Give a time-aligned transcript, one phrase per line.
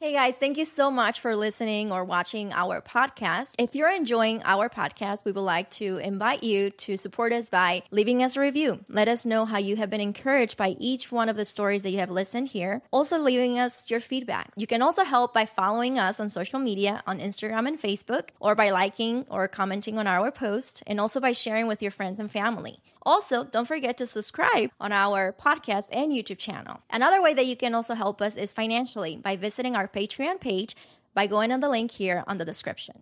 [0.00, 3.56] Hey guys, thank you so much for listening or watching our podcast.
[3.58, 7.82] If you're enjoying our podcast, we would like to invite you to support us by
[7.90, 8.78] leaving us a review.
[8.88, 11.90] Let us know how you have been encouraged by each one of the stories that
[11.90, 12.80] you have listened here.
[12.92, 14.52] Also, leaving us your feedback.
[14.56, 18.54] You can also help by following us on social media on Instagram and Facebook, or
[18.54, 22.30] by liking or commenting on our post, and also by sharing with your friends and
[22.30, 22.78] family.
[23.02, 26.82] Also, don't forget to subscribe on our podcast and YouTube channel.
[26.90, 30.76] Another way that you can also help us is financially by visiting our Patreon page
[31.14, 32.96] by going on the link here on the description.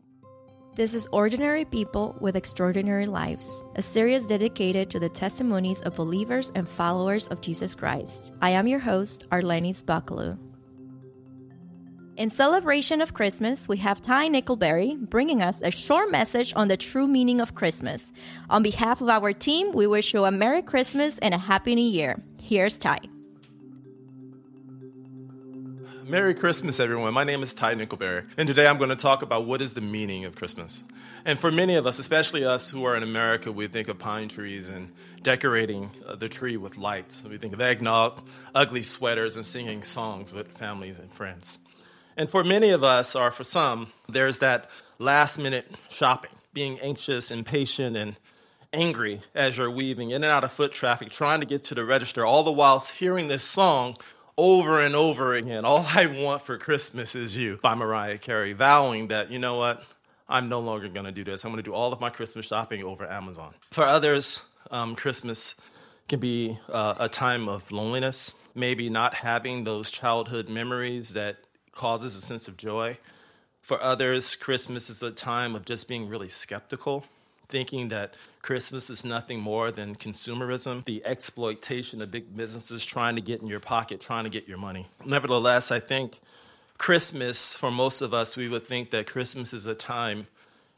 [0.77, 6.53] This is Ordinary People with Extraordinary Lives, a series dedicated to the testimonies of believers
[6.55, 8.33] and followers of Jesus Christ.
[8.43, 10.39] I am your host, Arlenis Bucklew.
[12.19, 16.77] In celebration of Christmas, we have Ty Nickelberry bringing us a short message on the
[16.77, 18.13] true meaning of Christmas.
[18.51, 21.85] On behalf of our team, we wish you a Merry Christmas and a Happy New
[21.85, 22.23] Year.
[22.41, 22.99] Here's Ty.
[26.09, 27.13] Merry Christmas, everyone.
[27.15, 29.81] My name is Ty Nickelberry, and today I'm going to talk about what is the
[29.81, 30.85] meaning of Christmas.
[31.25, 34.29] And for many of us, especially us who are in America, we think of pine
[34.29, 37.25] trees and decorating uh, the tree with lights.
[37.25, 38.23] We think of eggnog,
[38.55, 41.59] ugly sweaters, and singing songs with families and friends.
[42.17, 47.33] And for many of us, or for some, there's that last minute shopping, being anxious,
[47.33, 48.17] impatient, and
[48.73, 51.85] angry as you're weaving in and out of foot traffic, trying to get to the
[51.85, 53.97] register, all the while hearing this song
[54.39, 55.65] over and over again.
[55.65, 59.83] All I want for Christmas is you by Mariah Carey, vowing that, you know what,
[60.29, 61.45] I'm no longer to do this.
[61.45, 63.55] I'm to do all of my Christmas shopping over Amazon.
[63.71, 65.55] For others, um, Christmas
[66.09, 71.37] can be uh, a time of loneliness, maybe not having those childhood memories that
[71.73, 72.99] causes a sense of joy.
[73.61, 77.05] For others, Christmas is a time of just being really skeptical,
[77.49, 83.23] thinking that Christmas is nothing more than consumerism, the exploitation of big businesses trying to
[83.23, 84.87] get in your pocket, trying to get your money.
[85.05, 86.21] Nevertheless, I think
[86.79, 90.27] Christmas, for most of us, we would think that Christmas is a time,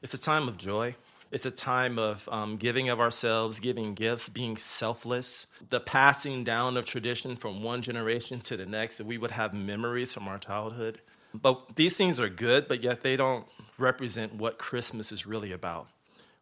[0.02, 0.94] it's a time of joy.
[1.30, 6.78] It's a time of um, giving of ourselves, giving gifts, being selfless, the passing down
[6.78, 10.38] of tradition from one generation to the next, that we would have memories from our
[10.38, 11.00] childhood.
[11.34, 15.88] But these things are good, but yet they don't represent what Christmas is really about.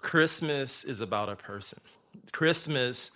[0.00, 1.80] Christmas is about a person.
[2.32, 3.10] Christmas,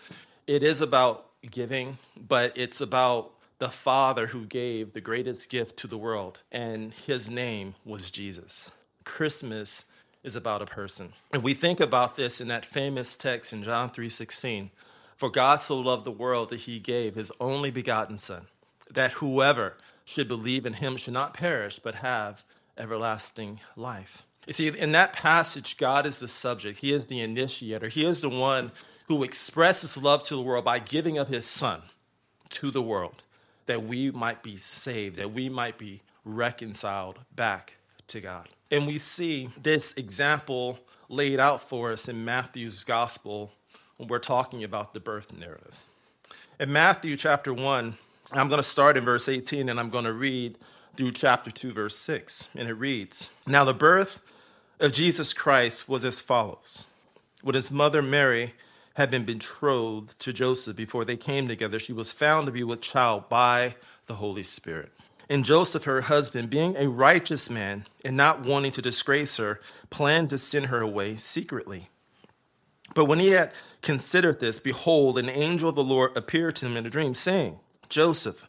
[0.47, 5.87] it is about giving, but it's about the Father who gave the greatest gift to
[5.87, 8.71] the world, and his name was Jesus.
[9.05, 9.85] Christmas
[10.23, 11.13] is about a person.
[11.33, 14.71] And we think about this in that famous text in John 3:16.
[15.17, 18.49] For God so loved the world that he gave his only begotten son,
[18.91, 22.43] that whoever should believe in him should not perish but have
[22.79, 24.23] everlasting life.
[24.51, 26.81] You see, in that passage, God is the subject.
[26.81, 27.87] He is the initiator.
[27.87, 28.73] He is the one
[29.07, 31.83] who expresses love to the world by giving of his son
[32.49, 33.23] to the world
[33.67, 37.77] that we might be saved, that we might be reconciled back
[38.09, 38.49] to God.
[38.73, 43.53] And we see this example laid out for us in Matthew's gospel
[43.99, 45.81] when we're talking about the birth narrative.
[46.59, 47.97] In Matthew chapter 1,
[48.33, 50.59] I'm going to start in verse 18 and I'm going to read
[50.97, 52.49] through chapter 2, verse 6.
[52.57, 54.21] And it reads Now the birth
[54.81, 56.87] of Jesus Christ was as follows
[57.43, 58.55] When his mother Mary
[58.95, 62.81] had been betrothed to Joseph before they came together, she was found to be with
[62.81, 63.77] child by
[64.07, 64.91] the Holy Spirit.
[65.29, 70.31] And Joseph, her husband, being a righteous man and not wanting to disgrace her, planned
[70.31, 71.89] to send her away secretly.
[72.95, 76.77] But when he had considered this, behold, an angel of the Lord appeared to him
[76.77, 78.49] in a dream, saying, Joseph,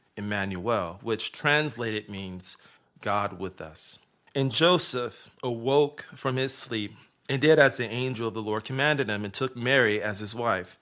[0.17, 2.57] Emmanuel, which translated means
[3.01, 3.99] God with us.
[4.35, 6.93] And Joseph awoke from his sleep
[7.27, 10.35] and did as the angel of the Lord commanded him, and took Mary as his
[10.35, 10.77] wife,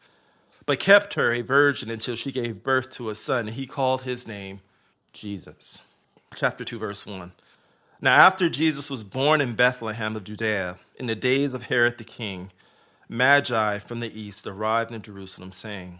[0.65, 4.01] but kept her a virgin until she gave birth to a son, and he called
[4.01, 4.61] his name
[5.13, 5.81] Jesus
[6.35, 7.31] chapter 2, verse 1.
[8.01, 12.03] Now, after Jesus was born in Bethlehem of Judea, in the days of Herod the
[12.03, 12.51] king,
[13.07, 15.99] Magi from the east arrived in Jerusalem, saying,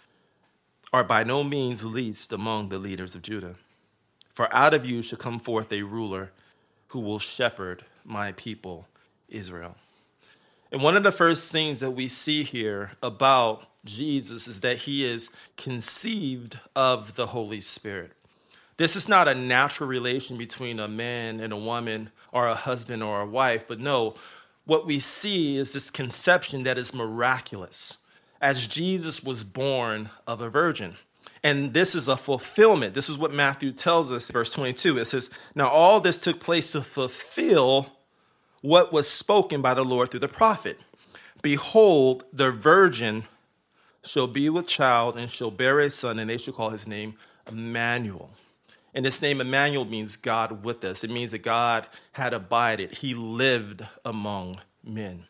[0.93, 3.55] are by no means least among the leaders of Judah.
[4.33, 6.31] For out of you shall come forth a ruler
[6.87, 8.87] who will shepherd my people,
[9.29, 9.75] Israel.
[10.71, 15.05] And one of the first things that we see here about Jesus is that he
[15.05, 18.11] is conceived of the Holy Spirit.
[18.77, 23.03] This is not a natural relation between a man and a woman or a husband
[23.03, 24.15] or a wife, but no,
[24.65, 27.97] what we see is this conception that is miraculous
[28.41, 30.95] as Jesus was born of a virgin.
[31.43, 32.93] And this is a fulfillment.
[32.93, 34.97] This is what Matthew tells us, verse 22.
[34.97, 37.91] It says, Now all this took place to fulfill
[38.61, 40.79] what was spoken by the Lord through the prophet.
[41.41, 43.25] Behold, the virgin
[44.03, 47.15] shall be with child and shall bear a son, and they shall call his name
[47.47, 48.31] Emmanuel.
[48.93, 51.03] And this name Emmanuel means God with us.
[51.03, 55.23] It means that God had abided, He lived among men.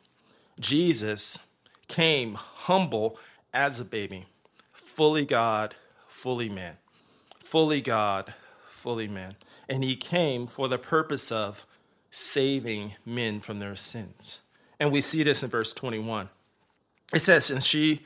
[0.60, 1.40] Jesus
[1.92, 3.20] came humble
[3.54, 4.26] as a baby,
[4.72, 5.76] fully God,
[6.08, 6.78] fully man.
[7.40, 8.34] Fully God,
[8.70, 9.36] fully man.
[9.68, 11.66] And He came for the purpose of
[12.10, 14.40] saving men from their sins.
[14.80, 16.30] And we see this in verse 21.
[17.14, 18.02] It says, And she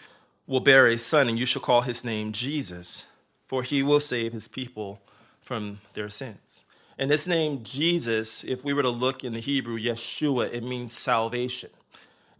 [0.47, 3.05] will bear a son, and you shall call his name Jesus,
[3.47, 4.99] for he will save his people
[5.41, 6.65] from their sins.
[6.97, 10.93] And this name Jesus, if we were to look in the Hebrew, Yeshua, it means
[10.93, 11.69] salvation.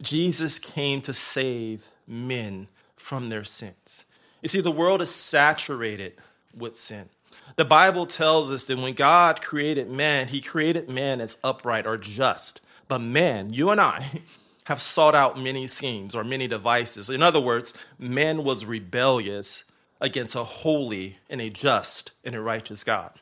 [0.00, 4.04] Jesus came to save men from their sins.
[4.42, 6.14] You see, the world is saturated
[6.56, 7.08] with sin.
[7.56, 11.96] The Bible tells us that when God created man, he created man as upright or
[11.96, 12.60] just.
[12.88, 14.22] But man, you and I,
[14.64, 17.08] have sought out many schemes or many devices.
[17.08, 19.62] In other words, man was rebellious
[20.00, 23.12] against a holy and a just and a righteous God.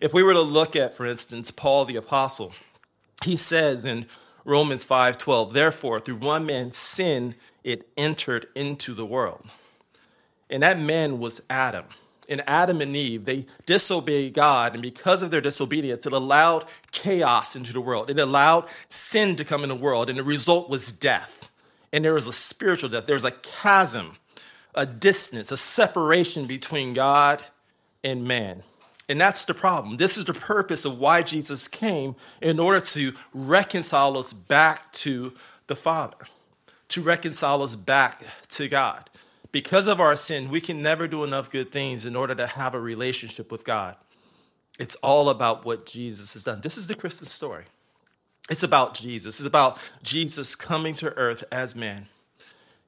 [0.00, 2.52] If we were to look at, for instance, Paul the Apostle,
[3.24, 4.06] he says in
[4.44, 9.48] Romans 5:12, therefore, through one man's sin, it entered into the world.
[10.48, 11.84] And that man was Adam.
[12.28, 17.56] And Adam and Eve, they disobeyed God, and because of their disobedience, it allowed chaos
[17.56, 18.08] into the world.
[18.08, 21.48] It allowed sin to come in the world, and the result was death.
[21.92, 23.06] And there was a spiritual death.
[23.06, 24.16] There was a chasm
[24.74, 27.42] a distance, a separation between God
[28.04, 28.62] and man.
[29.10, 29.96] And that's the problem.
[29.96, 35.32] This is the purpose of why Jesus came in order to reconcile us back to
[35.66, 36.16] the Father,
[36.88, 39.10] to reconcile us back to God.
[39.52, 42.72] Because of our sin, we can never do enough good things in order to have
[42.72, 43.96] a relationship with God.
[44.78, 46.60] It's all about what Jesus has done.
[46.62, 47.64] This is the Christmas story.
[48.48, 49.40] It's about Jesus.
[49.40, 52.08] It's about Jesus coming to earth as man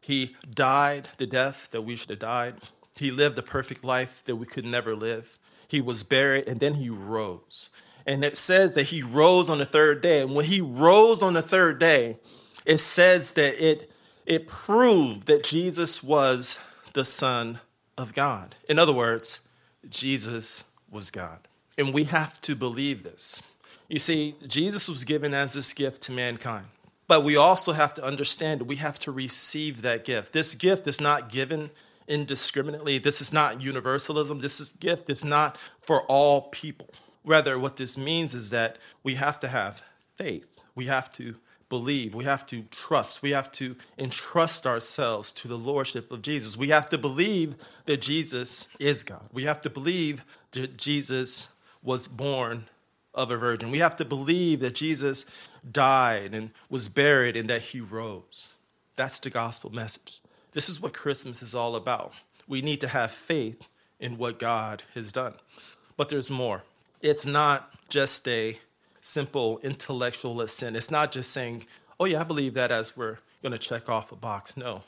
[0.03, 2.55] he died the death that we should have died.
[2.97, 5.39] He lived the perfect life that we could never live.
[5.69, 7.71] He was buried and then he rose.
[8.07, 10.23] And it says that he rose on the third day.
[10.23, 12.19] And when he rose on the third day,
[12.67, 13.91] it says that it,
[14.27, 16.59] it proved that Jesus was
[16.93, 17.61] the Son
[17.97, 18.55] of God.
[18.69, 19.41] In other words,
[19.89, 21.49] Jesus was God.
[21.79, 23.43] And we have to believe this.
[23.89, 26.67] You see, Jesus was given as this gift to mankind.
[27.09, 30.33] But we also have to understand we have to receive that gift.
[30.33, 31.71] This gift is not given
[32.09, 32.99] indiscriminately.
[32.99, 34.41] This is not universalism.
[34.41, 36.89] This is gift It's not for all people.
[37.25, 39.83] Rather, what this means is that we have to have
[40.17, 40.65] faith.
[40.75, 41.37] We have to
[41.69, 42.15] believe.
[42.15, 43.23] We have to trust.
[43.23, 46.57] We have to entrust ourselves to the lordship of Jesus.
[46.57, 47.55] We have to believe
[47.87, 49.29] that Jesus is God.
[49.33, 51.49] We have to believe that Jesus
[51.83, 52.69] was born
[53.15, 53.71] of a virgin.
[53.71, 55.27] We have to believe that Jesus
[55.71, 58.55] died and was buried and that he rose.
[58.97, 60.22] That's the gospel message.
[60.53, 62.13] This is what Christmas is all about.
[62.47, 63.69] We need to have faith
[63.99, 65.35] in what God has done.
[65.97, 66.63] But there's more.
[67.01, 68.59] It's not just a
[69.01, 70.77] simple intellectual assent.
[70.77, 71.67] It's not just saying,
[71.99, 74.57] oh, yeah, I believe that as we're going to check off a box.
[74.57, 74.83] No.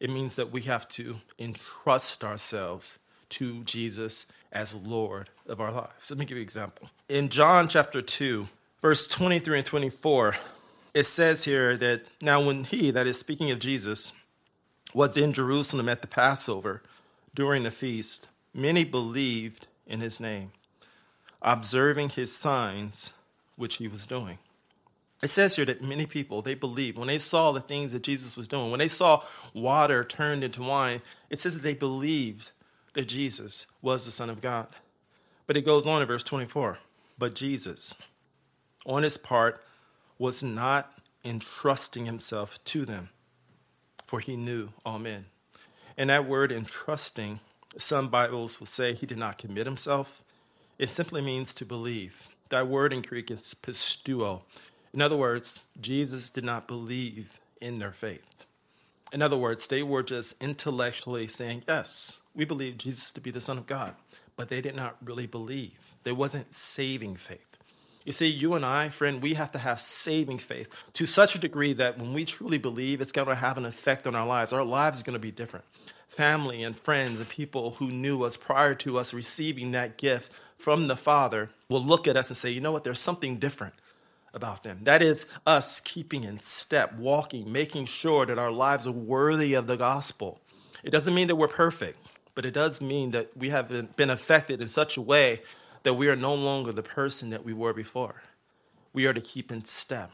[0.00, 2.98] It means that we have to entrust ourselves
[3.30, 6.10] to Jesus as Lord of our lives.
[6.10, 6.88] Let me give you an example.
[7.08, 8.48] In John chapter 2,
[8.80, 10.36] verse 23 and 24,
[10.94, 14.12] it says here that now when he, that is speaking of Jesus,
[14.94, 16.82] was in Jerusalem at the Passover
[17.34, 20.52] during the feast, many believed in his name,
[21.42, 23.12] observing his signs
[23.56, 24.38] which he was doing.
[25.22, 26.98] It says here that many people, they believed.
[26.98, 29.22] When they saw the things that Jesus was doing, when they saw
[29.52, 32.52] water turned into wine, it says that they believed
[32.92, 34.68] that Jesus was the Son of God.
[35.46, 36.78] But it goes on in verse 24.
[37.18, 37.96] But Jesus,
[38.86, 39.62] on his part,
[40.18, 40.92] was not
[41.24, 43.10] entrusting himself to them,
[44.14, 45.24] for he knew all men.
[45.98, 47.40] And that word entrusting,
[47.76, 50.22] some Bibles will say he did not commit himself.
[50.78, 52.28] It simply means to believe.
[52.48, 54.42] That word in Greek is pisteuo.
[54.92, 58.44] In other words, Jesus did not believe in their faith.
[59.12, 63.40] In other words, they were just intellectually saying, Yes, we believe Jesus to be the
[63.40, 63.96] Son of God,
[64.36, 65.96] but they did not really believe.
[66.04, 67.53] There wasn't saving faith.
[68.04, 71.38] You see, you and I, friend, we have to have saving faith to such a
[71.38, 74.52] degree that when we truly believe, it's going to have an effect on our lives.
[74.52, 75.64] Our lives are going to be different.
[76.06, 80.86] Family and friends and people who knew us prior to us receiving that gift from
[80.86, 83.74] the Father will look at us and say, you know what, there's something different
[84.34, 84.80] about them.
[84.82, 89.66] That is us keeping in step, walking, making sure that our lives are worthy of
[89.66, 90.40] the gospel.
[90.82, 91.98] It doesn't mean that we're perfect,
[92.34, 95.40] but it does mean that we have been affected in such a way
[95.84, 98.22] that we are no longer the person that we were before.
[98.92, 100.10] We are to keep in step.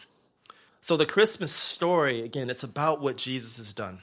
[0.82, 4.00] So, the Christmas story, again, it's about what Jesus has done.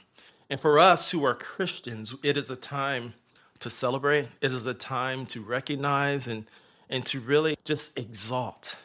[0.50, 3.14] And for us who are Christians, it is a time
[3.58, 6.46] to celebrate, it is a time to recognize and,
[6.88, 8.78] and to really just exalt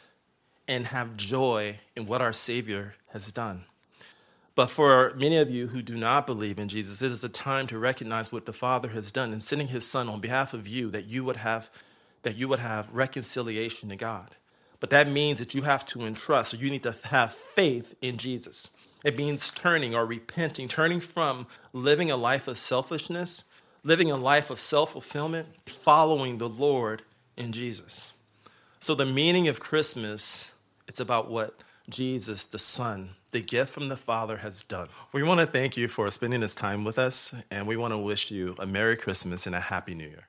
[0.66, 3.64] and have joy in what our Savior has done.
[4.54, 7.66] But for many of you who do not believe in Jesus, it is a time
[7.68, 10.90] to recognize what the Father has done in sending his Son on behalf of you
[10.90, 11.70] that you would have
[12.24, 14.30] that you would have reconciliation to God.
[14.80, 18.18] But that means that you have to entrust, so you need to have faith in
[18.18, 18.70] Jesus.
[19.04, 23.44] It means turning or repenting, turning from living a life of selfishness,
[23.82, 27.02] living a life of self fulfillment, following the Lord
[27.36, 28.12] in Jesus.
[28.80, 30.50] So the meaning of Christmas,
[30.88, 31.54] it's about what
[31.88, 34.88] Jesus, the Son, the gift from the Father, has done.
[35.12, 37.98] We want to thank you for spending this time with us, and we want to
[37.98, 40.28] wish you a Merry Christmas and a Happy New Year.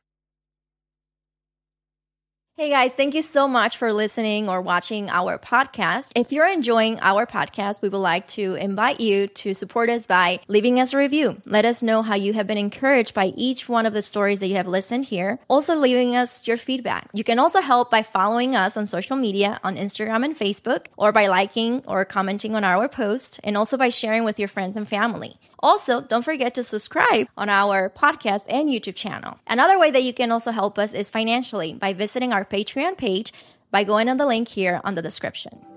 [2.57, 6.13] Hey guys, thank you so much for listening or watching our podcast.
[6.15, 10.39] If you're enjoying our podcast, we would like to invite you to support us by
[10.47, 11.41] leaving us a review.
[11.45, 14.47] Let us know how you have been encouraged by each one of the stories that
[14.47, 15.37] you have listened here.
[15.49, 17.09] Also, leaving us your feedback.
[17.13, 21.11] You can also help by following us on social media on Instagram and Facebook, or
[21.11, 24.87] by liking or commenting on our post, and also by sharing with your friends and
[24.87, 25.37] family.
[25.59, 29.39] Also, don't forget to subscribe on our podcast and YouTube channel.
[29.47, 33.33] Another way that you can also help us is financially by visiting our Patreon page
[33.71, 35.74] by going on the link here on the description.